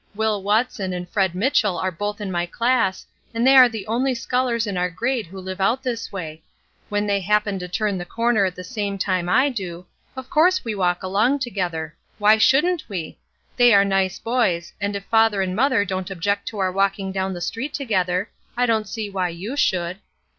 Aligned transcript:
Will 0.15 0.41
Watson 0.41 0.93
and 0.93 1.07
Fred 1.07 1.35
Mitchell 1.35 1.77
are 1.77 1.91
both 1.91 2.19
in 2.19 2.31
my 2.31 2.47
class, 2.47 3.05
and 3.35 3.45
they 3.45 3.55
are 3.55 3.69
the 3.69 3.85
only 3.85 4.15
scholars 4.15 4.65
in 4.65 4.75
our 4.75 4.89
grade 4.89 5.27
who 5.27 5.39
live 5.39 5.61
out 5.61 5.83
this 5.83 6.11
way; 6.11 6.41
when 6.89 7.05
they 7.05 7.19
happen 7.19 7.59
to 7.59 7.67
turn 7.67 7.99
the 7.99 8.03
corner 8.03 8.45
at 8.45 8.55
the 8.55 8.63
same 8.63 8.97
time 8.97 9.27
that 9.27 9.35
I 9.35 9.49
do, 9.49 9.85
of 10.15 10.27
course 10.27 10.65
we 10.65 10.73
walk 10.73 11.03
along 11.03 11.37
together. 11.37 11.95
Why 12.17 12.39
shouldn't 12.39 12.89
we? 12.89 13.19
They 13.57 13.75
are 13.75 13.85
mce 13.85 14.23
boys, 14.23 14.73
and 14.81 14.95
if 14.95 15.03
father 15.05 15.43
and 15.43 15.55
mother 15.55 15.85
don't 15.85 16.09
object 16.09 16.47
to 16.47 16.57
our 16.57 16.71
walking 16.71 17.11
down 17.11 17.33
the 17.35 17.39
street 17.41 17.75
together, 17.75 18.31
I 18.57 18.65
don't 18.65 18.87
see 18.89 19.07
why 19.07 19.29
you 19.29 19.55
should." 19.55 19.97